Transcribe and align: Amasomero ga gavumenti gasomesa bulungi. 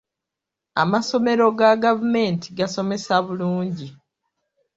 Amasomero 0.81 1.45
ga 1.59 1.71
gavumenti 1.83 2.47
gasomesa 2.57 3.13
bulungi. 3.25 3.87